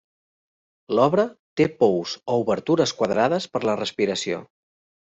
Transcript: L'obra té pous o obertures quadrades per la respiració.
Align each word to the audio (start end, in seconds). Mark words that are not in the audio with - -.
L'obra 0.99 1.25
té 1.61 1.69
pous 1.85 2.15
o 2.23 2.39
obertures 2.47 2.97
quadrades 3.03 3.49
per 3.55 3.65
la 3.71 3.81
respiració. 3.85 4.45